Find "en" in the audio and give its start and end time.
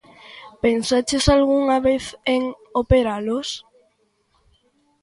2.35-2.41